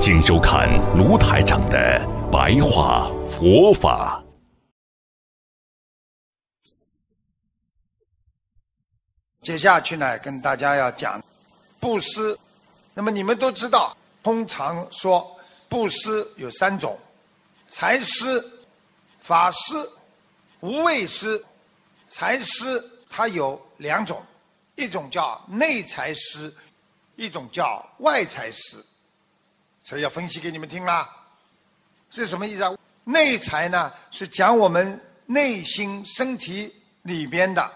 [0.00, 2.00] 请收看卢台长的
[2.30, 4.22] 白话佛法。
[9.42, 11.20] 接下去呢，跟大家要讲
[11.80, 12.38] 布施。
[12.94, 15.36] 那么你们都知道，通常说
[15.68, 16.96] 布施有三种：
[17.68, 18.42] 财施、
[19.20, 19.74] 法施、
[20.60, 21.44] 无畏施。
[22.08, 24.22] 财施它有两种，
[24.76, 26.54] 一种叫内财施，
[27.16, 28.84] 一种叫外财施。
[29.88, 31.08] 所以要分析给你们听啦，
[32.10, 32.76] 是什么意思啊？
[33.04, 36.70] 内财呢是讲我们内心身体
[37.04, 37.72] 里边的，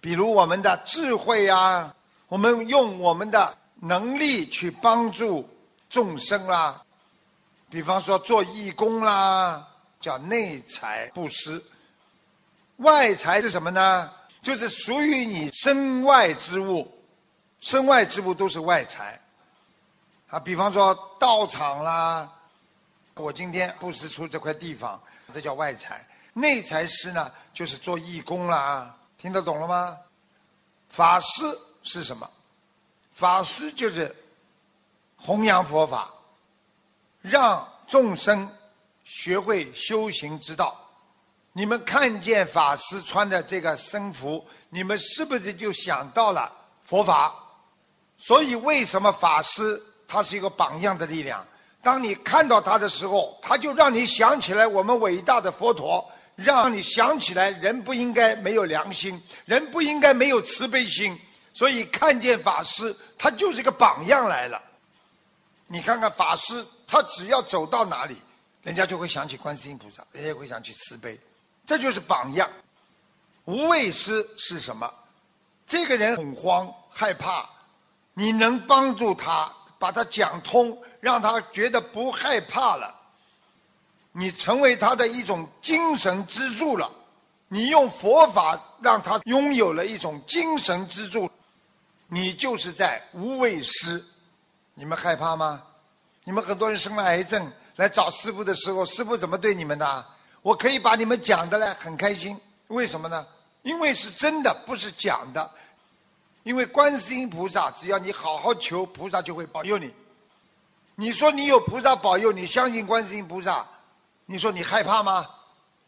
[0.00, 1.94] 比如我们的智慧啊，
[2.28, 5.46] 我们用我们的能力去帮助
[5.90, 6.82] 众生啦，
[7.68, 9.68] 比方说做义工啦，
[10.00, 11.62] 叫内财布施。
[12.78, 14.10] 外财是什么呢？
[14.40, 16.90] 就是属于你身外之物，
[17.60, 19.20] 身外之物都是外财。
[20.32, 22.26] 啊，比方说道场啦，
[23.16, 24.98] 我今天布施出这块地方，
[25.30, 26.02] 这叫外财。
[26.32, 29.94] 内财师呢，就是做义工啦，听得懂了吗？
[30.88, 31.44] 法师
[31.82, 32.26] 是什么？
[33.12, 34.16] 法师就是
[35.18, 36.10] 弘扬佛法，
[37.20, 38.50] 让众生
[39.04, 40.74] 学会修行之道。
[41.52, 46.50] 你们看见法师穿的这个僧服，你们是不是就想到了
[46.82, 47.36] 佛法？
[48.16, 49.82] 所以为什么法师？
[50.12, 51.42] 它是一个榜样的力量。
[51.80, 61.18] 当你看到它的时候，它就让你想起来我们伟大的佛陀，让你想起来人不应该没有良心，人不应该没有慈悲心。
[61.54, 64.62] 所以看见法师，他就是一个榜样来了。
[65.66, 68.18] 你看看法师，他只要走到哪里，
[68.62, 71.18] 人家就会想起观世音菩萨，人家会想起慈悲，
[71.64, 72.46] 这就是榜样。
[73.46, 74.92] 无畏师是什么？
[75.66, 77.48] 这个人恐慌害怕，
[78.12, 79.50] 你能帮助他。
[79.82, 82.94] 把它讲通，让他觉得不害怕了。
[84.12, 86.88] 你成为他的一种精神支柱了。
[87.48, 91.28] 你用佛法让他拥有了一种精神支柱，
[92.06, 94.02] 你就是在无畏师。
[94.74, 95.60] 你们害怕吗？
[96.22, 100.06] 你们很多人生了癌症来找师傅的时候，师傅怎么对你们的？
[100.42, 102.38] 我可以把你们讲的呢很开心。
[102.68, 103.26] 为什么呢？
[103.62, 105.50] 因为是真的，不是讲的。
[106.42, 109.92] 因为观世音菩萨，只要你好好求，菩萨就会保佑你。
[110.94, 113.66] 你说你有菩萨保佑，你相信观世音菩萨，
[114.26, 115.26] 你说你害怕吗？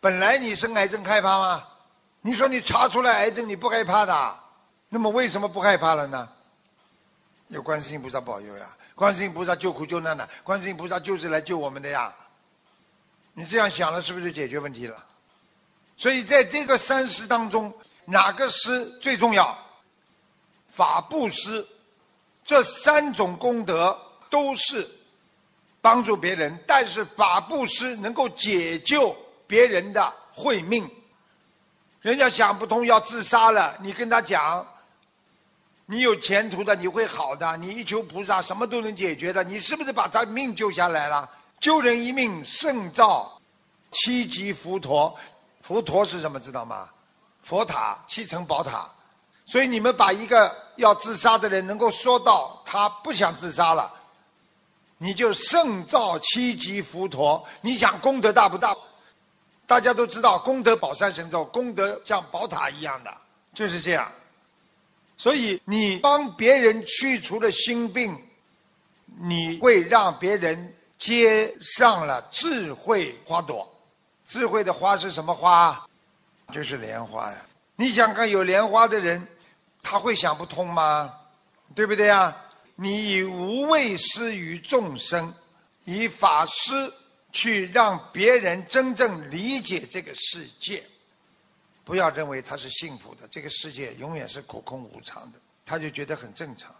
[0.00, 1.64] 本来你生癌症害怕吗？
[2.20, 4.38] 你说你查出来癌症你不害怕的，
[4.88, 6.28] 那么为什么不害怕了呢？
[7.48, 12.14] 有观世音菩萨保佑呀，观世音菩萨救苦救难的，观世音菩萨就是来救我们的呀。
[13.32, 15.04] 你这样想了，是不是解决问题了？
[15.96, 17.72] 所以在这个三思当中，
[18.04, 19.56] 哪个思最重要？
[20.74, 21.66] 法布施，
[22.42, 23.94] 这三种功德
[24.30, 24.88] 都是
[25.82, 29.14] 帮助别人，但是法布施能够解救
[29.46, 30.90] 别人的慧命。
[32.00, 34.66] 人家想不通要自杀了，你跟他讲，
[35.84, 41.28] 你有前途的，你会好的，你一求菩萨什么都能解决的，你是不是把他命救下来了？
[41.60, 43.38] 救人一命胜造
[43.90, 45.14] 七级浮陀，
[45.60, 46.88] 浮陀是什么知道吗？
[47.42, 48.90] 佛塔七层宝塔。
[49.52, 53.92] 所以你们把一个要自杀的人能够说到他不想自杀了，
[54.96, 57.46] 你就胜造七级浮陀。
[57.60, 58.74] 你想功德大不大？
[59.66, 63.14] 大家都知道功德宝山神咒，功德像宝塔一样的，
[63.52, 64.10] 就是这样。
[65.18, 68.18] 所以你帮别人去除了心病，
[69.20, 73.70] 你会让别人接上了智慧花朵。
[74.26, 75.86] 智慧的花是什么花？
[76.54, 77.36] 就是莲花呀。
[77.76, 79.28] 你想看有莲花的人？
[79.82, 81.12] 他会想不通吗？
[81.74, 82.34] 对不对呀？
[82.74, 85.32] 你以无畏施于众生，
[85.84, 86.92] 以法师
[87.30, 90.82] 去让别人真正理解这个世界，
[91.84, 96.74] 不要认为他是幸福的，这个世界永远是苦空无常的，他就觉得很正常。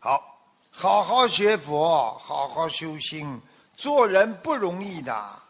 [0.00, 3.40] 好，好好学佛，好好修心，
[3.74, 5.42] 做人不容易的，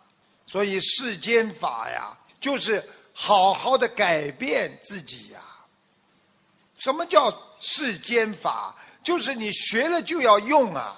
[0.47, 5.41] 所以世间法呀，就是好好的改变自己呀。
[6.79, 7.31] 什么叫
[7.61, 8.75] 世间法？
[9.03, 10.97] 就是你学了就要用啊！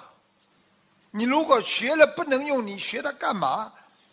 [1.11, 3.71] 你如果学了不能用，你学它干嘛？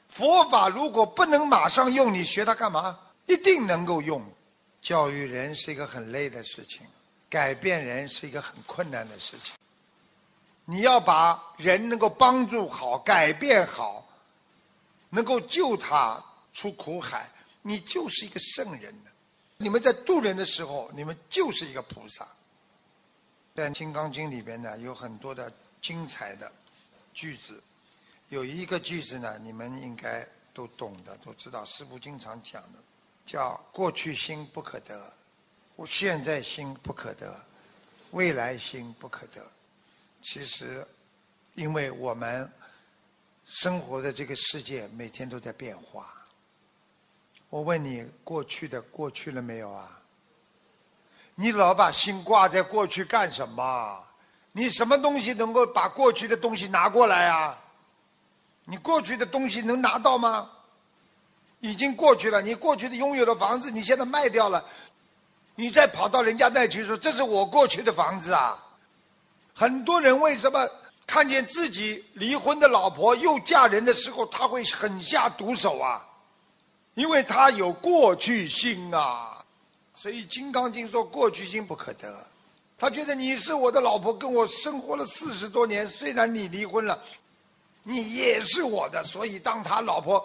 [0.09, 2.99] 佛法如果不能马上用，你学它干嘛？
[3.27, 4.23] 一定能够用。
[4.81, 6.87] 教育人是一个很累的事情，
[7.29, 9.55] 改变人是一个很困难的事情。
[10.65, 14.07] 你要把人能够帮助好、改变好，
[15.11, 16.23] 能够救他
[16.53, 17.29] 出苦海，
[17.63, 19.11] 你就是一个圣人了。
[19.61, 22.27] 你们在渡人的时候，你们就是一个菩萨。
[23.57, 25.53] 在《金刚经》里边呢，有很多的
[25.83, 26.51] 精彩的
[27.13, 27.61] 句子，
[28.29, 30.25] 有一个句子呢，你们应该
[30.55, 31.65] 都懂的，都知道。
[31.65, 32.79] 师父经常讲的，
[33.27, 35.13] 叫“过去心不可得，
[35.89, 37.45] 现在心不可得，
[38.13, 39.45] 未来心不可得”。
[40.23, 40.87] 其实，
[41.57, 42.49] 因为我们
[43.45, 46.15] 生活的这个世界每天都在变化。
[47.51, 49.89] 我问你，过去的过去了没有啊？
[51.35, 54.05] 你老把心挂在过去干什么？
[54.53, 57.59] 你什么东西能够把过去的东西拿过来啊？
[58.65, 60.51] 你过去的东西能拿到吗？
[61.61, 64.65] 已经过去了，你过去的拥有的房子，你现在卖掉了，
[65.55, 68.59] 你再跑到人家那去说这是我过去的房子啊？
[69.55, 70.69] 很多人为什么
[71.07, 76.05] 看见自己离婚的老婆又嫁人的时候，他会狠下毒手啊？
[76.99, 79.41] 因为他有过去心啊。
[79.95, 82.13] 所以《金刚经》说过去心不可得，
[82.77, 87.01] 他觉得你是我的老婆，跟我生活了四十多年，虽然你离婚了，
[87.85, 89.03] 你也是我的。
[89.05, 90.25] 所以当他老婆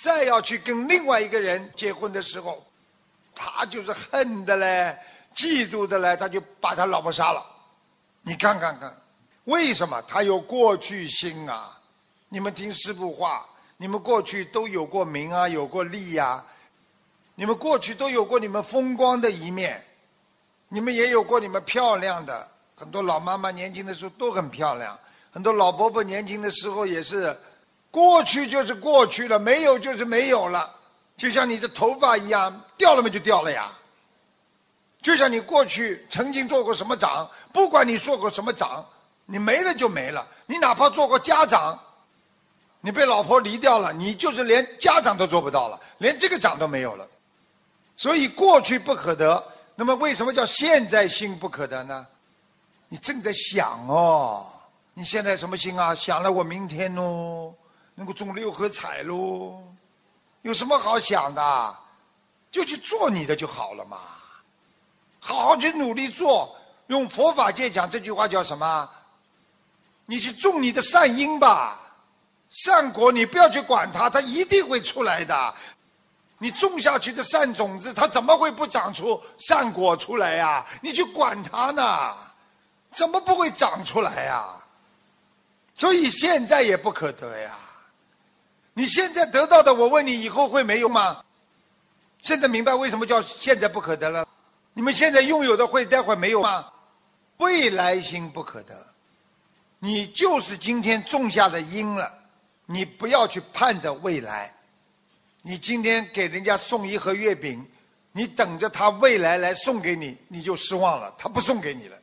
[0.00, 2.64] 再要去跟另外一个人结婚的时候，
[3.34, 4.96] 他就是恨的嘞，
[5.34, 7.44] 嫉妒的嘞，他就把他老婆杀了。
[8.22, 8.96] 你看看看，
[9.44, 11.76] 为什么他有过去心啊？
[12.28, 13.44] 你们听师父话，
[13.82, 16.40] 你们过去都有过名啊，有过利呀。
[17.34, 19.84] 你们过去都有过你们风光的一面，
[20.68, 22.48] 你们也有过你们漂亮的。
[22.76, 24.96] 很多老妈妈年轻的时候都很漂亮，
[25.32, 27.36] 很多老伯伯年轻的时候也是。
[27.90, 30.72] 过去就是过去了，没有就是没有了。
[31.16, 33.68] 就像你的头发一样，掉了嘛就掉了呀。
[35.02, 38.86] 就像你过去曾经做过什么长，不管你做过什么长，
[39.26, 40.24] 你没了就没了。
[40.46, 41.76] 你哪怕做过家长。
[42.84, 47.08] 你被老婆离掉了，你就是连家长都做不到了，连这个长都没有了。
[47.96, 49.42] 所以过去不可得，
[49.76, 52.06] 那么为什么叫现在心不可得呢？
[52.88, 54.44] 你正在想哦，
[54.94, 55.94] 你现在什么心啊？
[55.94, 57.54] 想了我明天喽，
[57.94, 59.62] 能够中六合彩喽，
[60.42, 61.76] 有什么好想的？
[62.50, 63.98] 就去做你的就好了嘛，
[65.20, 66.54] 好好去努力做。
[66.88, 68.90] 用佛法界讲这句话叫什么？
[70.04, 71.80] 你去种你的善因吧，
[72.52, 75.54] 善果你不要去管它，它一定会出来的。
[76.38, 80.64] 你种下去的善种子，它怎么会不长出善果出来呀？
[80.80, 82.14] 你去管它呢？
[82.90, 84.48] 怎么不会长出来呀？
[85.74, 87.58] 所以现在也不可得呀。
[88.74, 91.24] 你现在得到的，我问你，以后会没有吗？
[92.20, 94.26] 现在明白为什么叫现在不可得了？
[94.74, 96.66] 你们现在拥有的会待会没有吗？
[97.38, 98.74] 未来心不可得，
[99.78, 102.12] 你就是今天种下的因了，
[102.66, 104.54] 你不要去盼着未来。
[105.42, 107.66] 你今天给人家送一盒月饼，
[108.12, 111.14] 你等着他未来来送给你，你就失望了。
[111.18, 111.98] 他不送给你了。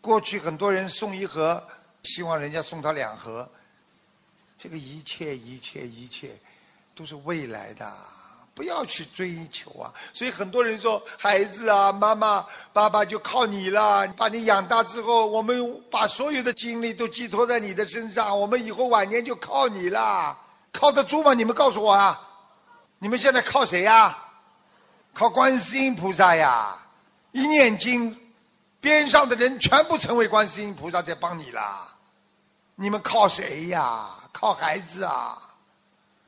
[0.00, 1.62] 过去很多人送一盒，
[2.04, 3.50] 希望人家送他两盒。
[4.56, 6.30] 这个一切一切一切，
[6.94, 7.92] 都是未来的，
[8.54, 9.92] 不要去追求啊。
[10.12, 14.06] 所以很多人说，孩子啊，妈妈、爸爸就靠你了。
[14.16, 20.38] 把你养大之后，我们把所有的精力都寄托在你的身上，我们以后晚年就靠你了。
[20.72, 21.34] 靠得住吗？
[21.34, 22.20] 你们告诉我啊！
[22.98, 24.16] 你们现在靠谁呀？
[25.12, 26.76] 靠观世音菩萨呀！
[27.32, 28.16] 一念经，
[28.80, 31.86] 边上的人全部成为观世音菩萨在帮你啦。
[32.76, 34.08] 你们靠谁呀？
[34.32, 35.38] 靠孩子啊！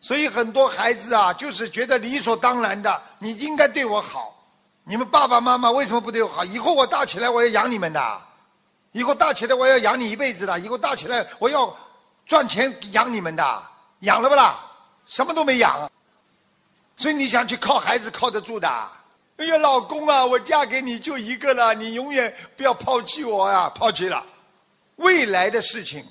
[0.06, 4.40] 所以很多孩子啊，就是觉得理所当然的，你应该对我好。
[4.84, 6.44] 你们爸爸妈妈为什么不对我好？
[6.44, 8.22] 以后我大起来我要养你们的，
[8.92, 11.76] 以后大起来我要养你一辈子的，以后大起来我要
[12.24, 13.62] 赚钱养你们的，
[14.02, 14.56] 养了不啦？
[15.08, 15.90] 什么都没养。
[16.96, 18.68] 所以你想去靠孩子靠得住的？
[19.38, 23.68] 哎呀，老公啊，我嫁给你就一个了，你永远不要抛弃我呀！
[23.70, 24.24] 抛弃了，
[24.98, 26.06] 未来的事情，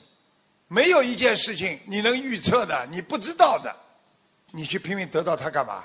[0.68, 3.74] 没有一件事情你能预测的，你不知道的，
[4.56, 5.84] 你去拼命得到它干嘛？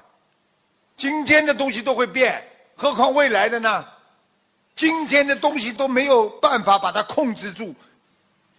[0.97, 2.41] 今天的东西都会变，
[2.77, 3.85] 何况未来的呢？
[4.77, 7.75] 今天的东西都没有办法把它控制住。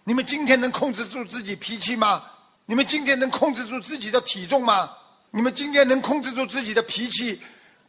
[0.04, 2.22] 你们今天能控制住自己脾气吗？
[2.66, 4.90] 你们今天能控制住自己的体重吗？
[5.30, 7.40] 你们今天能控制住自己的脾气，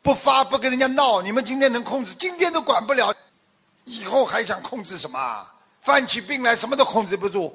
[0.01, 1.21] 不发不跟人家闹？
[1.21, 2.13] 你们今天能控制？
[2.13, 3.13] 今天都管不了，
[3.83, 5.45] 以后还想控制什么？
[5.81, 7.53] 犯起病来什么都控制不住。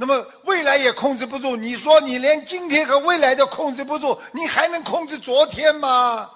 [0.00, 1.54] 那么未来也控制不住。
[1.54, 6.30] 你说你连今天和未来都控制不住，你还能控制昨天吗？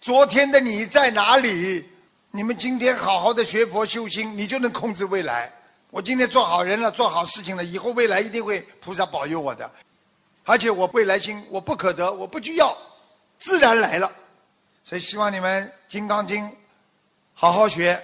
[0.00, 1.88] 昨天的你在哪里？
[2.32, 5.48] 你们今天好好的学佛修心，你就能控制未来。
[5.92, 9.70] 我今天做好人了，做好事情了，以后未来一定会菩萨保佑我的。
[10.42, 12.76] 而且我未来心我不可得，我不需要，
[13.38, 14.10] 自然来了。
[14.82, 16.44] 所以希望你们《金刚经》
[17.32, 18.02] 好好学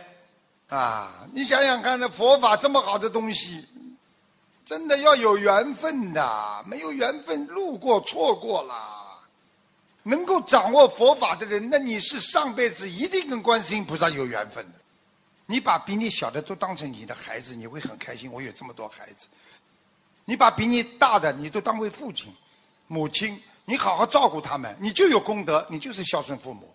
[0.68, 1.26] 啊！
[1.32, 3.66] 你想想看，这佛法这么好的东西，
[4.64, 8.98] 真的要有缘分的，没有缘分路过错过了。
[10.02, 14.78] 能够掌握佛法的人，那你是上辈子一定跟观世音菩萨有缘分的。
[15.46, 18.30] 你把比你小的都当成你的孩子，你会很开心。
[18.32, 19.26] 我有这么多孩子。
[20.24, 22.32] 你把比你大的，你都当为父亲、
[22.86, 26.72] 母亲，你好好照顾他们，你就有功德，你就是孝顺父母。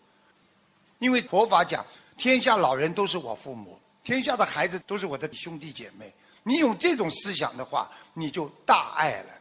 [0.99, 1.85] 因为佛法讲，
[2.17, 6.13] 天下老人都是我父母，天下的孩子都是我的兄弟姐妹。
[6.47, 9.33] 你有这种思想的话，你就大爱了，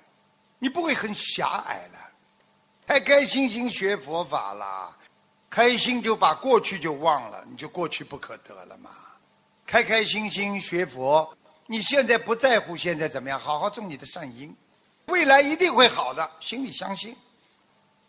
[0.59, 1.99] 你不会很狭隘了。
[2.87, 4.97] 开开心心学佛法啦，
[5.51, 8.91] 开心就把过去就忘了，你就过去不可得了嘛。
[9.67, 11.37] 开开心心学佛。
[11.67, 13.39] 你现在不在乎现在怎么样？
[13.39, 14.55] 好好种你的善因，
[15.07, 16.31] 未来一定会好的。
[16.41, 17.15] 心里相信，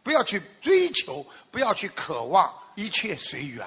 [0.03, 3.65] 不要去追求，不要去渴望，一切随缘。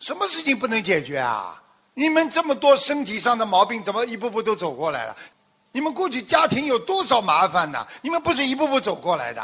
[0.00, 1.61] 什么事情不能解决啊？
[1.94, 5.16] 你们这么多身体上的毛病，怎么一步步都走过来了？
[5.72, 7.86] 你们过去家庭有多少麻烦呢？
[8.00, 9.42] 你们不是一步步走过来的？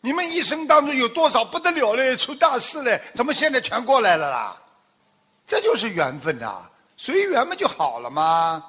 [0.00, 2.16] 你们一生当中有多少不得了嘞？
[2.16, 3.00] 出大事嘞？
[3.14, 4.56] 怎么现在全过来了啦？
[5.46, 6.62] 这就是缘分呐。
[6.96, 8.64] 随缘嘛就好了嘛。